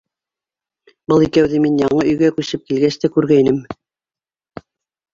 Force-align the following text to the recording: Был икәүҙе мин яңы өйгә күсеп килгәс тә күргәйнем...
Был 1.13 1.25
икәүҙе 1.25 1.61
мин 1.67 1.77
яңы 1.83 2.07
өйгә 2.07 2.33
күсеп 2.41 2.67
килгәс 2.73 3.01
тә 3.05 3.15
күргәйнем... 3.19 3.63